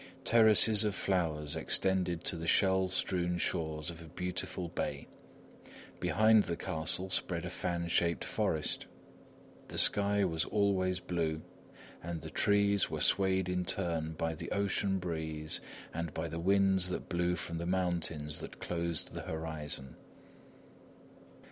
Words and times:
Terraces 0.23 0.83
of 0.83 0.95
flowers 0.95 1.55
extended 1.55 2.23
to 2.23 2.35
the 2.35 2.47
shell 2.47 2.87
strewn 2.89 3.37
shores 3.37 3.91
of 3.91 4.01
a 4.01 4.07
beautiful 4.07 4.67
bay. 4.67 5.07
Behind 5.99 6.45
the 6.45 6.55
castle 6.57 7.11
spread 7.11 7.45
a 7.45 7.51
fan 7.51 7.87
shaped 7.87 8.23
forest. 8.23 8.87
The 9.67 9.77
sky 9.77 10.25
was 10.25 10.43
always 10.45 10.99
blue, 10.99 11.43
and 12.01 12.21
the 12.21 12.31
trees 12.31 12.89
were 12.89 12.99
swayed 12.99 13.47
in 13.47 13.63
turn 13.63 14.13
by 14.13 14.33
the 14.33 14.49
ocean 14.49 14.97
breeze 14.97 15.61
and 15.93 16.11
by 16.15 16.27
the 16.27 16.39
winds 16.39 16.89
that 16.89 17.07
blew 17.07 17.35
from 17.35 17.59
the 17.59 17.67
mountains 17.67 18.39
that 18.39 18.59
closed 18.59 19.13
the 19.13 19.21
horizon. 19.21 19.97